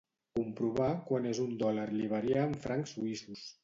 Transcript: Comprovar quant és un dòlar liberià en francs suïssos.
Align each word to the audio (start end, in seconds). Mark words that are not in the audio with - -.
Comprovar 0.37 0.87
quant 1.11 1.29
és 1.33 1.43
un 1.45 1.55
dòlar 1.63 1.87
liberià 2.01 2.51
en 2.51 2.61
francs 2.69 2.99
suïssos. 3.01 3.51